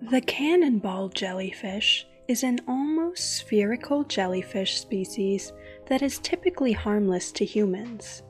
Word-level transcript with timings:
The 0.00 0.20
cannonball 0.20 1.08
jellyfish 1.08 2.06
is 2.28 2.44
an 2.44 2.60
almost 2.68 3.38
spherical 3.38 4.04
jellyfish 4.04 4.78
species 4.78 5.52
that 5.86 6.02
is 6.02 6.20
typically 6.20 6.72
harmless 6.72 7.32
to 7.32 7.44
humans. 7.44 8.22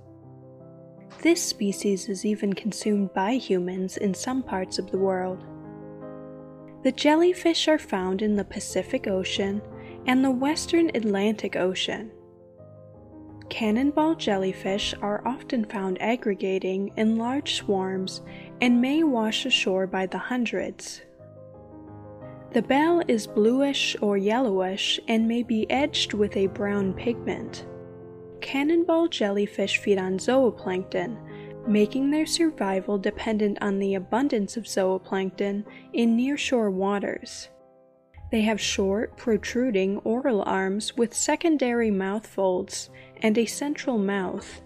This 1.21 1.43
species 1.43 2.09
is 2.09 2.25
even 2.25 2.55
consumed 2.55 3.13
by 3.13 3.33
humans 3.33 3.99
in 3.99 4.15
some 4.15 4.43
parts 4.43 4.79
of 4.79 4.91
the 4.91 4.97
world. 4.97 5.45
The 6.85 6.93
jellyfish 6.93 7.69
are 7.69 7.79
found 7.79 8.23
in 8.23 8.35
the 8.35 8.45
Pacific 8.45 9.07
Ocean 9.07 9.61
and 10.07 10.25
the 10.25 10.31
western 10.31 10.91
Atlantic 10.95 11.55
Ocean. 11.55 12.11
Cannonball 13.51 14.15
jellyfish 14.15 14.95
are 15.03 15.23
often 15.29 15.67
found 15.67 16.01
aggregating 16.01 16.93
in 16.97 17.19
large 17.19 17.57
swarms 17.57 18.23
and 18.63 18.81
may 18.81 19.03
wash 19.03 19.45
ashore 19.45 19.87
by 19.87 20.07
the 20.07 20.19
hundreds. 20.19 21.03
The 22.51 22.63
bell 22.63 23.03
is 23.09 23.27
bluish 23.27 23.95
or 24.01 24.17
yellowish 24.17 24.99
and 25.07 25.29
may 25.29 25.43
be 25.43 25.71
edged 25.71 26.15
with 26.15 26.35
a 26.35 26.47
brown 26.47 26.95
pigment. 26.95 27.67
Cannonball 28.41 29.09
jellyfish 29.09 29.79
feed 29.79 29.99
on 29.99 30.17
zooplankton, 30.19 31.19
making 31.69 32.11
their 32.11 32.25
survival 32.25 32.97
dependent 32.97 33.59
on 33.61 33.79
the 33.79 33.97
abundance 33.97 34.57
of 34.57 34.65
zooplankton 34.65 35.65
in 35.93 36.17
nearshore 36.17 36.73
waters. 36.73 37.51
They 38.31 38.41
have 38.43 38.61
short, 38.61 39.17
protruding 39.19 39.99
oral 39.99 40.43
arms 40.43 40.97
with 40.97 41.15
secondary 41.15 41.91
mouth 41.91 42.27
folds 42.27 42.89
and 43.19 43.37
a 43.37 43.45
central 43.45 43.99
mouth. 43.99 44.63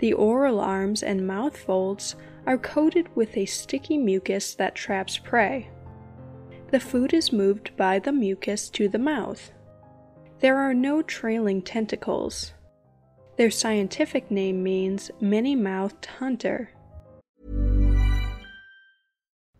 The 0.00 0.14
oral 0.14 0.58
arms 0.58 1.04
and 1.04 1.26
mouth 1.26 1.56
folds 1.56 2.16
are 2.44 2.58
coated 2.58 3.14
with 3.14 3.36
a 3.36 3.46
sticky 3.46 3.98
mucus 3.98 4.54
that 4.56 4.74
traps 4.74 5.16
prey. 5.16 5.70
The 6.70 6.80
food 6.80 7.14
is 7.14 7.32
moved 7.32 7.74
by 7.78 7.98
the 7.98 8.12
mucus 8.12 8.68
to 8.70 8.88
the 8.88 8.98
mouth. 8.98 9.52
There 10.40 10.58
are 10.58 10.74
no 10.74 11.00
trailing 11.00 11.62
tentacles. 11.62 12.52
Their 13.38 13.50
scientific 13.50 14.30
name 14.30 14.62
means 14.62 15.10
many 15.18 15.56
mouthed 15.56 16.04
hunter. 16.18 16.70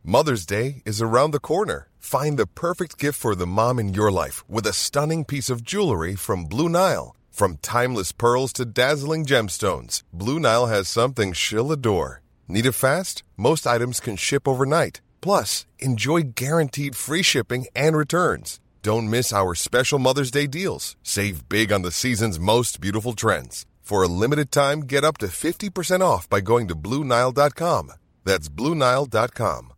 Mother's 0.05 0.45
Day 0.45 0.83
is 0.85 1.01
around 1.01 1.31
the 1.31 1.41
corner. 1.41 1.89
Find 1.99 2.39
the 2.39 2.47
perfect 2.47 2.99
gift 2.99 3.19
for 3.19 3.35
the 3.35 3.47
mom 3.47 3.79
in 3.79 3.95
your 3.95 4.11
life 4.11 4.45
with 4.49 4.67
a 4.67 4.73
stunning 4.75 5.25
piece 5.25 5.49
of 5.49 5.65
jewelry 5.65 6.15
from 6.15 6.45
Blue 6.45 6.69
Nile. 6.69 7.17
From 7.31 7.57
timeless 7.59 8.13
pearls 8.13 8.53
to 8.55 8.65
dazzling 8.67 9.25
gemstones, 9.25 10.03
Blue 10.13 10.39
Nile 10.39 10.67
has 10.67 10.89
something 10.89 11.33
she'll 11.33 11.73
adore. 11.73 12.21
Need 12.49 12.67
it 12.67 12.73
fast? 12.73 13.23
Most 13.37 13.67
items 13.67 14.01
can 14.01 14.17
ship 14.17 14.47
overnight. 14.47 15.01
Plus, 15.21 15.67
enjoy 15.79 16.33
guaranteed 16.35 16.97
free 16.97 17.23
shipping 17.23 17.67
and 17.75 17.97
returns. 17.97 18.61
Don't 18.83 19.11
miss 19.11 19.33
our 19.33 19.55
special 19.55 19.99
Mother's 19.99 20.31
Day 20.31 20.47
deals. 20.47 20.97
Save 21.03 21.49
big 21.49 21.73
on 21.73 21.83
the 21.83 21.91
season's 21.91 22.41
most 22.41 22.81
beautiful 22.81 23.13
trends. 23.13 23.67
For 23.83 24.03
a 24.03 24.09
limited 24.09 24.53
time, 24.53 24.81
get 24.81 25.03
up 25.03 25.19
to 25.19 25.27
50% 25.29 26.03
off 26.03 26.29
by 26.29 26.41
going 26.41 26.69
to 26.69 26.75
BlueNile.com. 26.75 27.93
That's 28.25 28.49
BlueNile.com. 28.49 29.73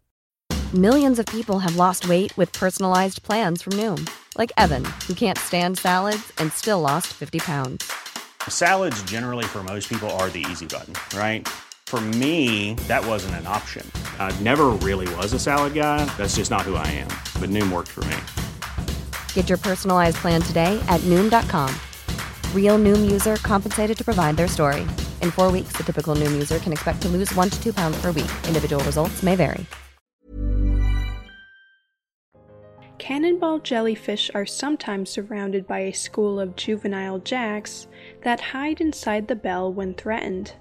Millions 0.75 1.19
of 1.19 1.27
people 1.27 1.59
have 1.59 1.77
lost 1.77 2.09
weight 2.09 2.37
with 2.37 2.53
personalized 2.53 3.23
plans 3.23 3.63
from 3.63 3.73
Noom, 3.75 4.09
like 4.37 4.53
Evan, 4.57 4.85
who 5.07 5.15
can't 5.15 5.39
stand 5.39 5.79
salads 5.79 6.33
and 6.39 6.53
still 6.53 6.81
lost 6.81 7.09
50 7.09 7.39
pounds. 7.41 7.91
Salads, 8.49 9.03
generally, 9.03 9.45
for 9.45 9.63
most 9.63 9.89
people, 9.89 10.11
are 10.11 10.29
the 10.31 10.45
easy 10.51 10.67
button, 10.67 10.95
right? 11.17 11.49
For 11.91 12.01
me, 12.01 12.75
that 12.87 13.05
wasn't 13.05 13.35
an 13.35 13.49
option. 13.49 13.85
I 14.21 14.31
never 14.43 14.67
really 14.69 15.13
was 15.17 15.33
a 15.33 15.41
salad 15.41 15.75
guy. 15.75 16.05
That's 16.17 16.37
just 16.37 16.49
not 16.49 16.61
who 16.61 16.77
I 16.77 16.87
am. 16.87 17.09
But 17.41 17.51
Noom 17.51 17.73
worked 17.73 17.89
for 17.89 18.05
me. 18.05 18.17
Get 19.35 19.49
your 19.49 19.59
personalized 19.59 20.19
plan 20.19 20.41
today 20.41 20.81
at 20.89 21.01
Noom.com. 21.01 21.75
Real 22.55 22.79
Noom 22.79 23.11
user 23.11 23.35
compensated 23.43 23.99
to 23.99 24.05
provide 24.05 24.37
their 24.37 24.47
story. 24.47 24.83
In 25.21 25.33
four 25.33 25.51
weeks, 25.51 25.73
the 25.77 25.83
typical 25.83 26.15
Noom 26.15 26.31
user 26.31 26.61
can 26.61 26.73
expect 26.73 27.03
to 27.03 27.09
lose 27.09 27.35
one 27.35 27.51
to 27.51 27.61
two 27.61 27.73
pounds 27.73 28.01
per 28.01 28.13
week. 28.13 28.31
Individual 28.47 28.85
results 28.85 29.25
may 29.25 29.35
vary. 29.35 29.67
Cannonball 32.99 33.59
jellyfish 33.59 34.31
are 34.33 34.47
sometimes 34.47 35.11
surrounded 35.11 35.67
by 35.67 35.81
a 35.81 35.93
school 35.93 36.39
of 36.39 36.55
juvenile 36.55 37.19
jacks 37.19 37.89
that 38.23 38.41
hide 38.41 38.81
inside 38.81 39.27
the 39.27 39.35
bell 39.35 39.73
when 39.73 39.95
threatened. 39.95 40.53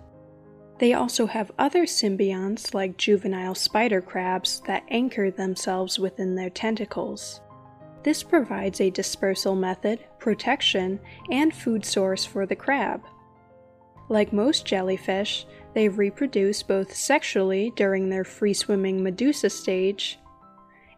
They 0.79 0.93
also 0.93 1.25
have 1.25 1.51
other 1.59 1.85
symbionts 1.85 2.73
like 2.73 2.95
juvenile 2.95 3.53
spider 3.53 4.01
crabs 4.01 4.61
that 4.65 4.85
anchor 4.89 5.29
themselves 5.29 5.99
within 5.99 6.35
their 6.35 6.49
tentacles. 6.49 7.41
This 8.03 8.23
provides 8.23 8.79
a 8.79 8.89
dispersal 8.89 9.55
method, 9.55 9.99
protection, 10.19 11.01
and 11.29 11.53
food 11.53 11.83
source 11.83 12.23
for 12.23 12.45
the 12.45 12.55
crab. 12.55 13.01
Like 14.07 14.31
most 14.31 14.65
jellyfish, 14.65 15.45
they 15.73 15.89
reproduce 15.89 16.63
both 16.63 16.95
sexually 16.95 17.73
during 17.75 18.09
their 18.09 18.23
free 18.23 18.53
swimming 18.53 19.03
medusa 19.03 19.49
stage 19.49 20.17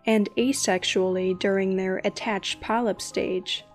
and 0.06 0.30
asexually 0.38 1.38
during 1.40 1.76
their 1.76 1.98
attached 2.06 2.62
polyp 2.62 3.02
stage. 3.02 3.66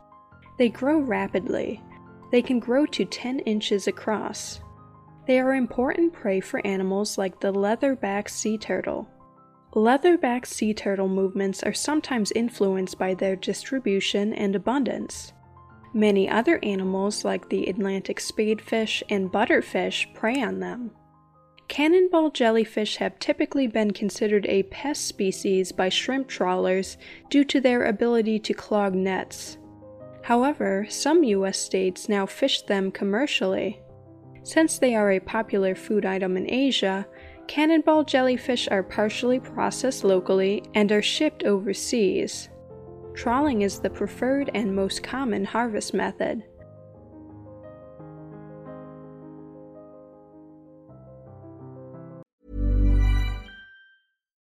They 0.57 0.69
grow 0.69 0.99
rapidly. 0.99 1.83
They 2.31 2.43
can 2.43 2.61
grow 2.61 2.87
to 2.87 3.05
10 3.05 3.41
inches 3.41 3.89
across. 3.89 4.61
They 5.27 5.41
are 5.41 5.55
important 5.55 6.13
prey 6.13 6.41
for 6.41 6.65
animals 6.65 7.19
like 7.19 7.41
the 7.41 7.53
leatherback 7.53 8.29
sea 8.31 8.57
turtle. 8.57 9.09
Leatherback 9.75 10.47
sea 10.47 10.73
turtle 10.73 11.09
movements 11.09 11.63
are 11.63 11.75
sometimes 11.75 12.33
influenced 12.33 12.99
by 12.99 13.15
their 13.15 13.37
distribution 13.37 14.33
and 14.33 14.55
abundance. 14.55 15.33
Many 15.93 16.29
other 16.29 16.61
animals, 16.63 17.25
like 17.25 17.49
the 17.49 17.67
Atlantic 17.67 18.19
spadefish 18.21 19.03
and 19.11 19.31
butterfish, 19.31 20.15
prey 20.15 20.43
on 20.43 20.61
them. 20.61 20.93
Cannonball 21.69 22.31
jellyfish 22.31 22.97
have 22.97 23.19
typically 23.19 23.67
been 23.67 23.91
considered 23.91 24.47
a 24.47 24.63
pest 24.65 25.07
species 25.07 25.73
by 25.73 25.89
shrimp 25.89 26.29
trawlers 26.29 26.97
due 27.29 27.45
to 27.45 27.61
their 27.61 27.85
ability 27.85 28.39
to 28.39 28.55
clog 28.55 28.95
nets. 28.95 29.59
However, 30.23 30.87
some 30.89 31.25
U.S. 31.25 31.59
states 31.59 32.09
now 32.09 32.27
fish 32.27 32.63
them 32.63 32.93
commercially. 32.93 33.81
Since 34.47 34.79
they 34.79 34.95
are 34.95 35.11
a 35.11 35.19
popular 35.19 35.75
food 35.75 36.07
item 36.07 36.37
in 36.37 36.49
Asia, 36.49 37.05
Cannonball 37.49 38.05
jellyfish 38.05 38.69
are 38.69 38.85
partially 38.85 39.41
processed 39.41 40.05
locally 40.05 40.63
and 40.73 40.93
are 40.93 41.03
shipped 41.03 41.43
overseas. 41.43 42.49
Trawling 43.15 43.63
is 43.63 43.81
the 43.81 43.91
preferred 43.91 44.53
and 44.55 44.73
most 44.73 45.03
common 45.03 45.45
harvest 45.45 45.95
method. 45.95 46.45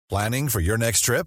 Planning 0.09 0.49
for 0.49 0.61
your 0.61 0.79
next 0.79 1.03
trip? 1.03 1.27